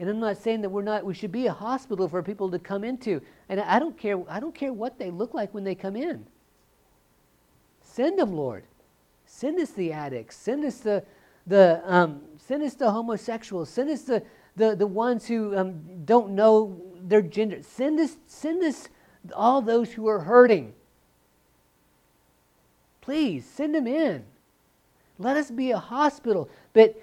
[0.00, 2.58] And I'm not saying that we're not we should be a hospital for people to
[2.58, 3.20] come into.
[3.50, 6.24] And I don't care I don't care what they look like when they come in.
[7.82, 8.64] Send them, Lord.
[9.26, 10.36] Send us the addicts.
[10.36, 11.04] Send us the
[11.46, 13.68] the um, send us the homosexuals.
[13.68, 14.22] Send us the
[14.56, 17.58] the, the ones who um, don't know their gender.
[17.62, 18.88] Send us send us
[19.34, 20.72] all those who are hurting.
[23.02, 24.24] Please send them in.
[25.18, 26.96] Let us be a hospital, but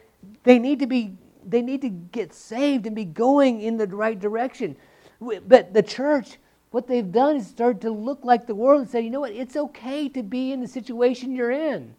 [0.44, 1.14] they need to be
[1.50, 4.76] they need to get saved and be going in the right direction.
[5.20, 6.38] But the church,
[6.72, 9.32] what they've done is started to look like the world and say, you know what,
[9.32, 11.96] it's okay to be in the situation you're in.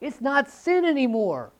[0.00, 1.50] It's not sin anymore.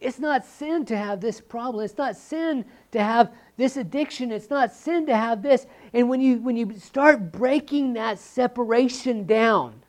[0.00, 1.84] It's not sin to have this problem.
[1.84, 4.32] It's not sin to have this addiction.
[4.32, 5.66] It's not sin to have this.
[5.92, 9.81] And when you when you start breaking that separation down,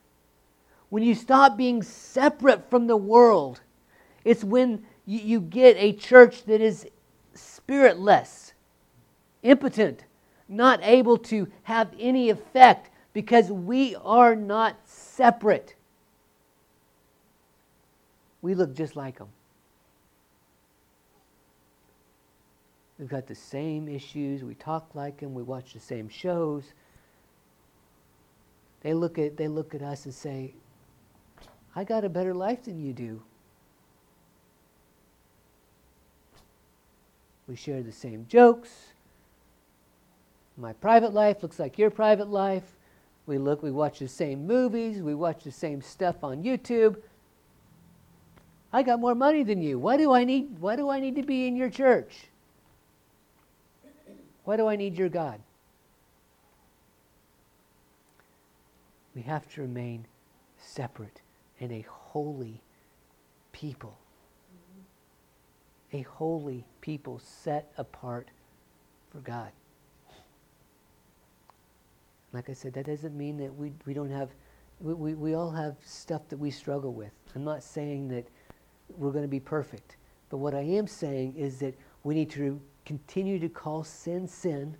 [0.93, 3.61] when you stop being separate from the world,
[4.25, 6.85] it's when you, you get a church that is
[7.33, 8.53] spiritless,
[9.41, 10.03] impotent,
[10.47, 15.73] not able to have any effect because we are not separate.
[18.43, 19.29] We look just like them.
[22.99, 24.43] We've got the same issues.
[24.43, 25.33] We talk like them.
[25.33, 26.65] We watch the same shows.
[28.81, 30.53] They look at, they look at us and say,
[31.75, 33.21] I got a better life than you do.
[37.47, 38.69] We share the same jokes.
[40.55, 42.77] My private life looks like your private life.
[43.25, 46.97] We look, we watch the same movies, we watch the same stuff on YouTube.
[48.71, 49.79] I got more money than you.
[49.79, 52.27] Why do I need why do I need to be in your church?
[54.43, 55.39] Why do I need your God?
[59.15, 60.05] We have to remain
[60.57, 61.22] separate
[61.63, 62.61] and a holy
[63.53, 63.97] people.
[65.93, 68.27] A holy people set apart
[69.09, 69.49] for God.
[72.33, 74.31] Like I said, that doesn't mean that we, we don't have,
[74.81, 77.11] we, we, we all have stuff that we struggle with.
[77.33, 78.27] I'm not saying that
[78.97, 79.95] we're going to be perfect.
[80.29, 84.75] But what I am saying is that we need to continue to call sin sin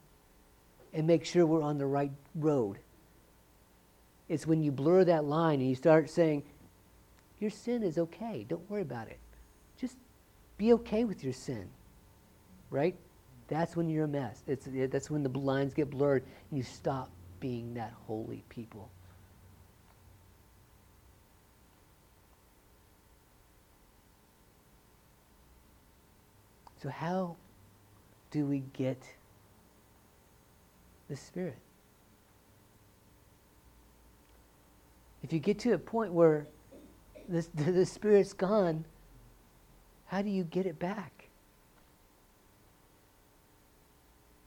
[0.93, 2.79] and make sure we're on the right road.
[4.27, 6.43] It's when you blur that line and you start saying,
[7.43, 8.45] Your sin is okay.
[8.47, 9.19] Don't worry about it.
[9.77, 9.97] Just
[10.57, 11.67] be okay with your sin.
[12.69, 12.95] Right?
[13.49, 14.41] That's when you're a mess.
[14.47, 17.09] It's, that's when the lines get blurred and you stop
[17.41, 18.89] being that holy people.
[26.81, 27.35] So, how
[28.31, 29.03] do we get
[31.09, 31.57] the Spirit?
[35.23, 36.47] If you get to a point where
[37.29, 38.85] the, the Spirit's gone,
[40.07, 41.27] how do you get it back?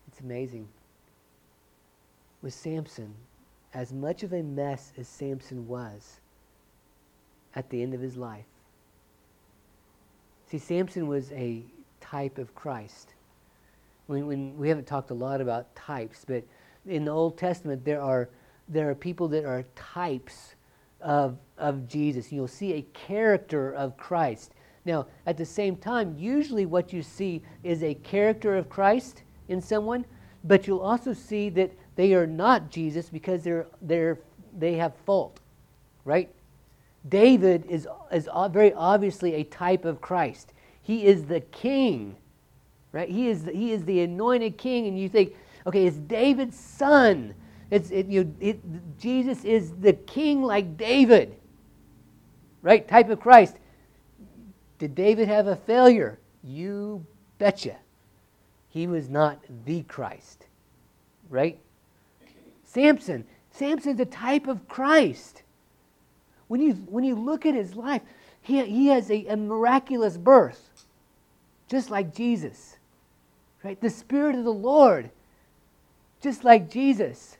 [0.09, 0.69] It's amazing.
[2.43, 3.12] With Samson,
[3.75, 6.21] as much of a mess as Samson was
[7.55, 8.45] at the end of his life,
[10.51, 11.62] see, Samson was a
[12.01, 13.15] type of Christ.
[14.07, 16.45] When, when, we haven't talked a lot about types, but
[16.87, 18.29] in the Old Testament, there are,
[18.69, 20.56] there are people that are types
[21.01, 22.33] of, of Jesus.
[22.33, 24.53] You'll see a character of Christ.
[24.85, 29.61] Now, at the same time, usually what you see is a character of Christ in
[29.61, 30.05] someone,
[30.45, 34.19] but you'll also see that they are not Jesus because they're, they're,
[34.57, 35.41] they have fault,
[36.05, 36.31] right?
[37.09, 40.53] David is, is very obviously a type of Christ.
[40.83, 42.17] He is the king,
[42.93, 43.09] right?
[43.09, 45.35] He is the, he is the anointed king, and you think,
[45.67, 47.35] okay, it's David's son.
[47.71, 48.61] It's it, you, it,
[48.99, 51.37] Jesus is the king like David,
[52.63, 52.87] right?
[52.87, 53.57] Type of Christ.
[54.79, 56.19] Did David have a failure?
[56.45, 57.05] You
[57.39, 57.77] betcha.
[58.69, 60.47] He was not the Christ,
[61.29, 61.59] right?
[62.65, 63.25] Samson.
[63.51, 65.43] Samson's a type of Christ.
[66.49, 68.03] When you, when you look at his life,
[68.43, 70.71] he, he has a, a miraculous birth
[71.69, 72.77] just like Jesus.
[73.65, 73.81] Right?
[73.81, 75.11] The Spirit of the Lord,
[76.21, 77.37] just like Jesus.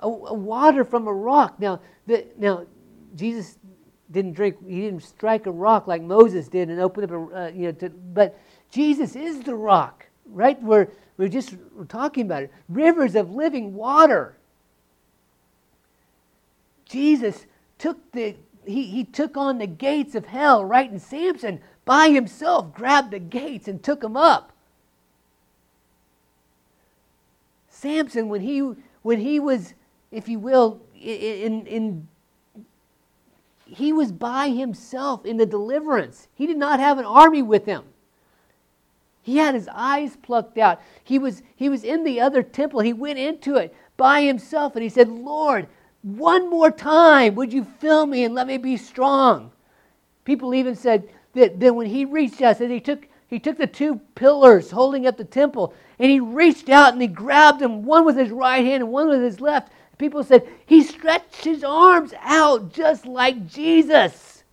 [0.00, 1.58] A, a water from a rock.
[1.58, 2.66] Now, the, now,
[3.16, 3.58] Jesus
[4.10, 7.48] didn't drink, he didn't strike a rock like Moses did and open up a, uh,
[7.48, 8.38] you know, to, but
[8.70, 10.60] Jesus is the rock, right?
[10.62, 12.52] We're, we're just we're talking about it.
[12.68, 14.36] Rivers of living water.
[16.84, 17.46] Jesus
[17.78, 20.90] took the, he, he took on the gates of hell, right?
[20.90, 24.52] And Samson by himself grabbed the gates and took them up.
[27.68, 28.58] Samson, when he,
[29.02, 29.74] when he was,
[30.10, 32.08] if you will, in, in,
[33.66, 36.28] he was by himself in the deliverance.
[36.34, 37.84] He did not have an army with him.
[39.22, 40.80] He had his eyes plucked out.
[41.04, 42.80] He was, he was in the other temple.
[42.80, 45.66] He went into it by himself and he said, Lord,
[46.02, 49.50] one more time, would you fill me and let me be strong?
[50.24, 53.66] People even said, that, that when he reached out, said he took, he took the
[53.66, 58.06] two pillars holding up the temple and he reached out and he grabbed them, one
[58.06, 59.72] with his right hand and one with his left.
[59.98, 64.44] People said, he stretched his arms out just like Jesus.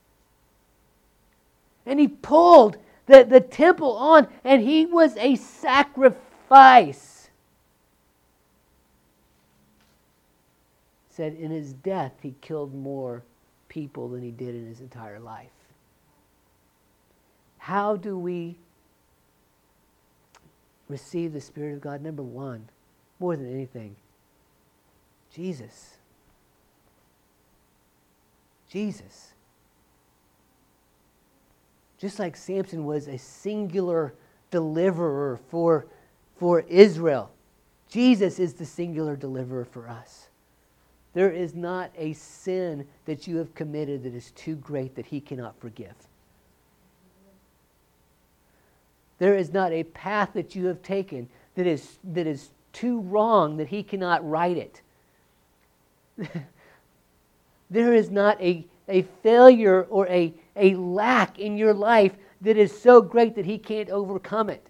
[1.85, 7.29] And he pulled the, the temple on, and he was a sacrifice.
[11.11, 13.23] Said in his death, he killed more
[13.69, 15.51] people than he did in his entire life.
[17.59, 18.57] How do we
[20.89, 22.01] receive the Spirit of God?
[22.01, 22.67] Number one,
[23.19, 23.95] more than anything,
[25.35, 25.95] Jesus.
[28.69, 29.33] Jesus.
[31.97, 34.13] Just like Samson was a singular
[34.51, 35.87] deliverer for,
[36.37, 37.31] for Israel,
[37.89, 40.27] Jesus is the singular deliverer for us.
[41.13, 45.19] There is not a sin that you have committed that is too great that he
[45.19, 45.95] cannot forgive.
[49.17, 53.57] There is not a path that you have taken that is, that is too wrong
[53.57, 54.81] that he cannot right it.
[57.69, 62.77] there is not a, a failure or a, a lack in your life that is
[62.77, 64.65] so great that he can't overcome it.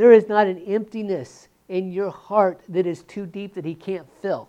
[0.00, 4.06] There is not an emptiness in your heart that is too deep that He can't
[4.22, 4.48] fill.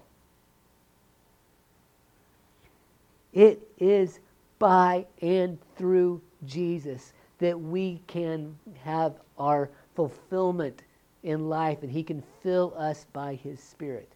[3.33, 4.19] It is
[4.59, 10.83] by and through Jesus that we can have our fulfillment
[11.23, 14.11] in life and He can fill us by His Spirit,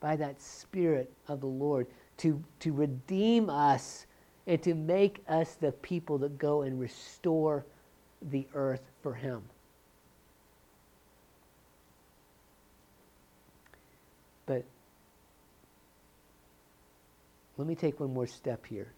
[0.00, 1.86] by that Spirit of the Lord
[2.18, 4.06] to, to redeem us
[4.46, 7.64] and to make us the people that go and restore
[8.30, 9.42] the earth for Him.
[14.46, 14.64] But
[17.58, 18.92] let me take one more step here.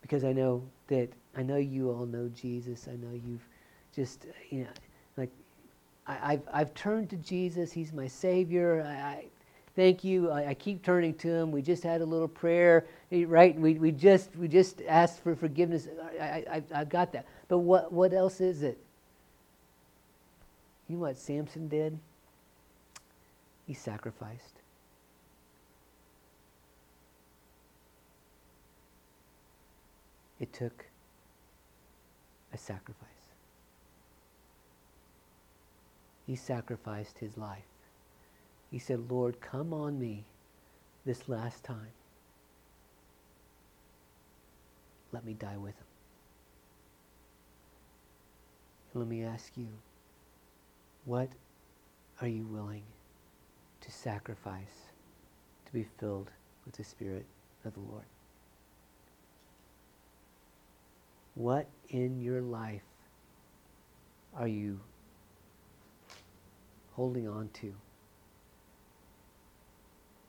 [0.00, 2.86] Because I know that, I know you all know Jesus.
[2.88, 3.46] I know you've
[3.94, 4.70] just, you know,
[6.08, 7.70] I, have I've turned to Jesus.
[7.70, 8.82] He's my Savior.
[8.86, 9.24] I, I
[9.76, 10.30] thank you.
[10.30, 11.52] I, I, keep turning to Him.
[11.52, 13.58] We just had a little prayer, eh, right?
[13.58, 15.86] We, we just we just asked for forgiveness.
[16.20, 17.26] I, I, I got that.
[17.48, 18.78] But what, what else is it?
[20.88, 21.98] You know what Samson did?
[23.66, 24.54] He sacrificed.
[30.40, 30.86] It took
[32.54, 33.17] a sacrifice.
[36.28, 37.64] He sacrificed his life.
[38.70, 40.26] He said, Lord, come on me
[41.06, 41.92] this last time.
[45.10, 45.86] Let me die with him.
[48.92, 49.68] Let me ask you,
[51.06, 51.30] what
[52.20, 52.82] are you willing
[53.80, 54.92] to sacrifice
[55.64, 56.30] to be filled
[56.66, 57.24] with the Spirit
[57.64, 58.04] of the Lord?
[61.34, 62.82] What in your life
[64.36, 64.78] are you
[66.98, 67.72] holding on to?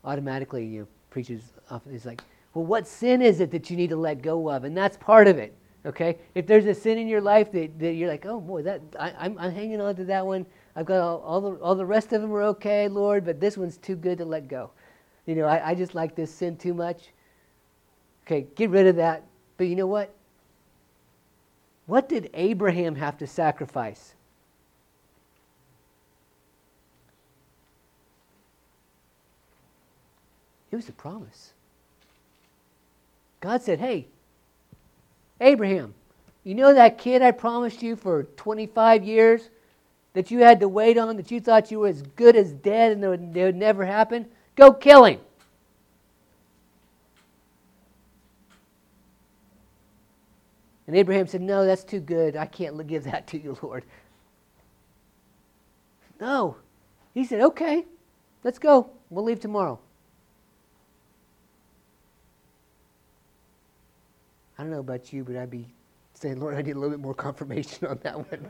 [0.05, 1.41] Automatically, you know, preachers
[1.71, 2.21] often is like,
[2.53, 4.65] well, what sin is it that you need to let go of?
[4.65, 5.55] And that's part of it.
[5.83, 6.19] Okay?
[6.35, 9.09] If there's a sin in your life that, that you're like, oh boy, that I,
[9.09, 10.45] am I'm, I'm hanging on to that one.
[10.75, 13.57] I've got all, all, the, all the rest of them are okay, Lord, but this
[13.57, 14.69] one's too good to let go.
[15.25, 17.09] You know, I, I just like this sin too much.
[18.27, 19.23] Okay, get rid of that.
[19.57, 20.13] But you know what?
[21.87, 24.13] What did Abraham have to sacrifice?
[30.71, 31.53] It was a promise.
[33.41, 34.07] God said, Hey,
[35.41, 35.93] Abraham,
[36.43, 39.49] you know that kid I promised you for 25 years
[40.13, 42.91] that you had to wait on, that you thought you were as good as dead
[42.91, 44.25] and it would, it would never happen?
[44.55, 45.19] Go kill him.
[50.87, 52.35] And Abraham said, No, that's too good.
[52.35, 53.85] I can't give that to you, Lord.
[56.19, 56.57] No.
[57.13, 57.85] He said, Okay,
[58.43, 58.89] let's go.
[59.11, 59.79] We'll leave tomorrow.
[64.59, 65.69] I don't know about you, but I'd be
[66.15, 68.45] saying, Lord, I need a little bit more confirmation on that one.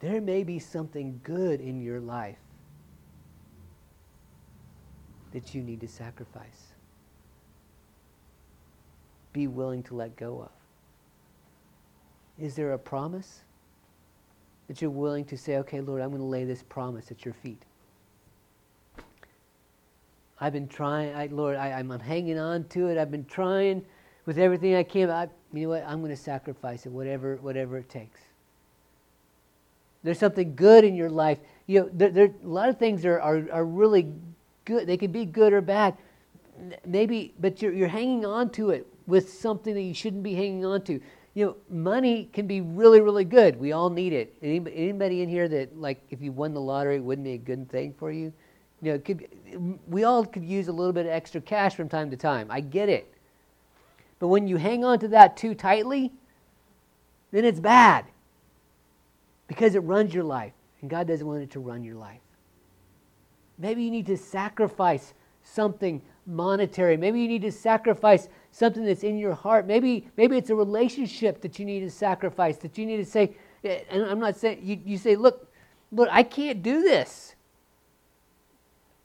[0.00, 2.36] there may be something good in your life
[5.32, 6.74] that you need to sacrifice.
[9.32, 10.50] Be willing to let go of.
[12.38, 13.40] Is there a promise
[14.68, 17.32] that you're willing to say, okay, Lord, I'm going to lay this promise at your
[17.32, 17.62] feet?
[20.40, 22.96] I've been trying, I, Lord, I, am hanging on to it.
[22.96, 23.84] I've been trying
[24.24, 25.10] with everything I can.
[25.10, 25.84] I, you know what?
[25.86, 28.20] I'm going to sacrifice it, whatever, whatever it takes.
[30.02, 31.38] There's something good in your life.
[31.66, 34.08] You know, there, there a lot of things are, are, are really
[34.64, 34.86] good.
[34.86, 35.94] They can be good or bad.
[36.86, 40.64] Maybe, but you're, you're hanging on to it with something that you shouldn't be hanging
[40.64, 41.00] on to.
[41.34, 43.60] You know, money can be really, really good.
[43.60, 44.34] We all need it.
[44.42, 47.68] Anybody, anybody in here that, like, if you won the lottery, wouldn't be a good
[47.68, 48.32] thing for you?
[48.82, 49.28] You know, could,
[49.86, 52.46] we all could use a little bit of extra cash from time to time.
[52.50, 53.12] I get it.
[54.18, 56.12] But when you hang on to that too tightly,
[57.32, 58.06] then it's bad
[59.48, 60.52] because it runs your life.
[60.80, 62.20] And God doesn't want it to run your life.
[63.58, 65.12] Maybe you need to sacrifice
[65.42, 66.96] something monetary.
[66.96, 69.66] Maybe you need to sacrifice something that's in your heart.
[69.66, 73.36] Maybe, maybe it's a relationship that you need to sacrifice, that you need to say,
[73.64, 75.50] eh, and I'm not saying, you, you say, look,
[75.92, 77.34] look, I can't do this.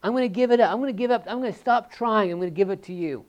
[0.06, 0.72] I'm going to give it up.
[0.72, 1.24] I'm going to give up.
[1.28, 2.32] I'm going to stop trying.
[2.32, 3.26] I'm going to give it to you.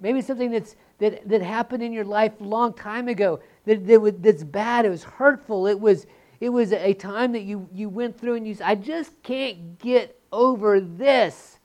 [0.00, 4.00] Maybe something that's, that, that happened in your life a long time ago that, that
[4.00, 4.84] was, that's bad.
[4.84, 5.68] It was hurtful.
[5.68, 6.08] It was,
[6.40, 9.78] it was a time that you, you went through and you said, I just can't
[9.78, 11.60] get over this.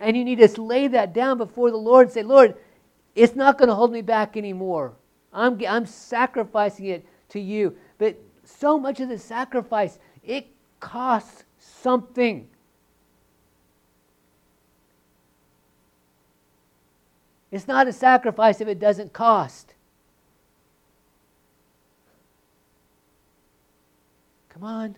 [0.00, 2.56] And you need to lay that down before the Lord and say, Lord,
[3.14, 4.94] it's not going to hold me back anymore.
[5.32, 7.76] I'm, I'm sacrificing it to you.
[7.98, 10.48] But so much of the sacrifice, it
[10.80, 11.44] costs
[11.80, 12.48] something.
[17.50, 19.74] It's not a sacrifice if it doesn't cost.
[24.50, 24.96] Come on.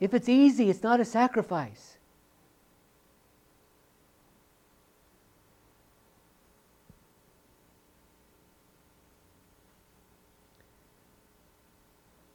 [0.00, 1.96] If it's easy, it's not a sacrifice.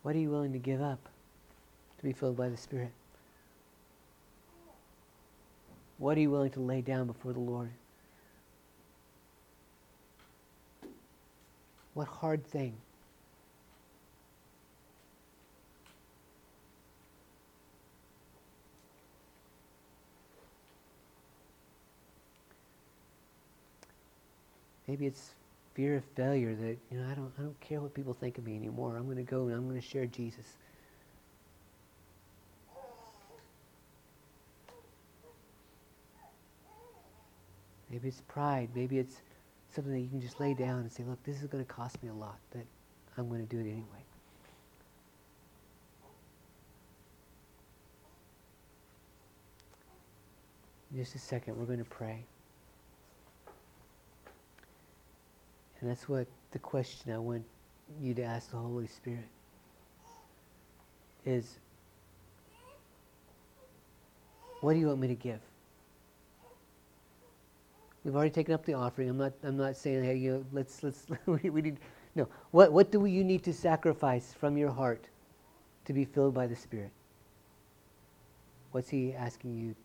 [0.02, 1.10] What are you willing to give up
[2.06, 2.92] be filled by the Spirit?
[5.98, 7.72] What are you willing to lay down before the Lord?
[11.96, 12.74] What hard thing?
[24.88, 25.32] Maybe it's
[25.74, 28.46] fear of failure that, you know, I don't, I don't care what people think of
[28.46, 28.96] me anymore.
[28.96, 30.46] I'm going to go and I'm going to share Jesus.
[37.90, 38.70] Maybe it's pride.
[38.76, 39.22] Maybe it's
[39.74, 42.02] something that you can just lay down and say, look, this is going to cost
[42.02, 42.62] me a lot, but
[43.18, 43.84] I'm going to do it anyway.
[50.96, 52.24] Just a second, we're going to pray.
[55.82, 57.44] And that's what the question I want
[58.02, 59.28] you to ask the Holy Spirit
[61.26, 61.60] is
[64.62, 65.42] what do you want me to give?
[68.06, 69.10] We've already taken up the offering.
[69.10, 71.80] I'm not I'm not saying hey you know, let's let's we, we need
[72.16, 72.30] no.
[72.52, 75.10] What what do you need to sacrifice from your heart
[75.86, 76.92] to be filled by the Spirit?
[78.72, 79.76] What's he asking you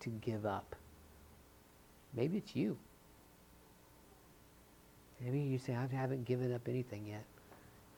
[0.00, 0.76] to give up?
[2.14, 2.76] Maybe it's you.
[5.20, 7.24] Maybe you say, I haven't given up anything yet.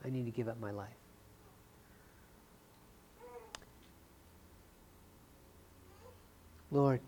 [0.05, 0.87] I need to give up my life.
[6.71, 7.01] Lord,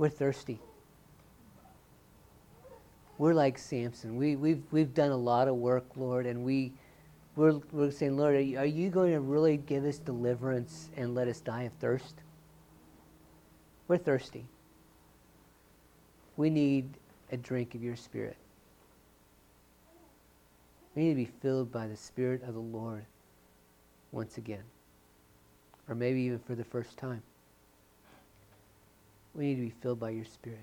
[0.00, 0.58] we're thirsty.
[3.18, 4.16] We're like Samson.
[4.16, 6.72] We, we've, we've done a lot of work, Lord, and we,
[7.36, 11.14] we're, we're saying, Lord, are you, are you going to really give us deliverance and
[11.14, 12.22] let us die of thirst?
[13.88, 14.46] We're thirsty.
[16.38, 16.88] We need
[17.30, 18.38] a drink of your Spirit.
[20.96, 23.04] We need to be filled by the Spirit of the Lord
[24.12, 24.64] once again,
[25.90, 27.22] or maybe even for the first time.
[29.34, 30.58] We need to be filled by your Spirit.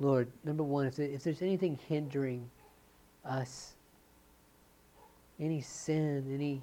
[0.00, 2.50] Lord, number one, if, if there's anything hindering
[3.24, 3.74] us,
[5.38, 6.62] any sin, any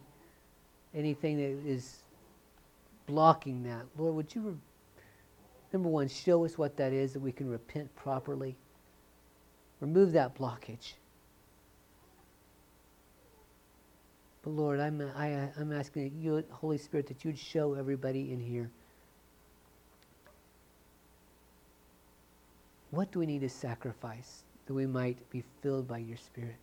[0.94, 2.04] anything that is
[3.06, 4.56] blocking that, Lord, would you, re-
[5.72, 8.56] number one, show us what that is that we can repent properly.
[9.80, 10.94] Remove that blockage.
[14.50, 18.70] Lord, I'm, I, I'm asking you, Holy Spirit, that you'd show everybody in here
[22.92, 26.56] what do we need to sacrifice that we might be filled by your Spirit?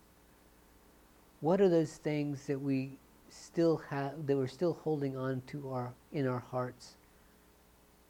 [1.39, 2.97] What are those things that we
[3.29, 6.95] still have that we're still holding on to our in our hearts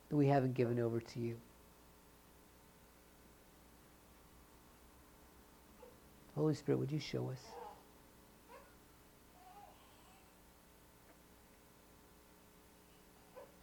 [0.09, 1.38] that we haven't given over to you?
[6.36, 7.57] Holy Spirit, would you show us?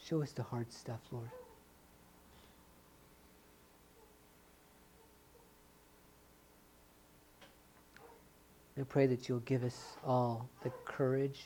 [0.09, 1.31] Show us the hard stuff, Lord.
[8.79, 11.45] I pray that you'll give us all the courage,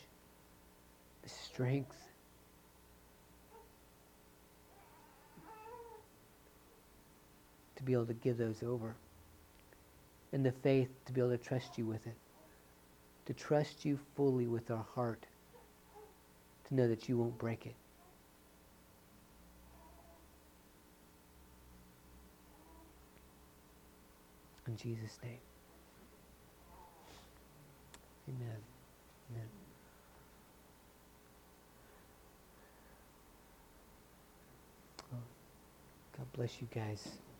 [1.23, 1.95] the strength,
[7.77, 8.97] to be able to give those over,
[10.33, 12.17] and the faith to be able to trust you with it,
[13.27, 15.27] to trust you fully with our heart,
[16.67, 17.75] to know that you won't break it.
[24.69, 25.39] In Jesus' name.
[28.29, 28.57] Amen.
[29.31, 29.49] Amen.
[36.17, 37.28] God bless you guys.